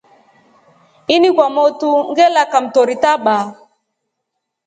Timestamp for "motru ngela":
1.55-2.43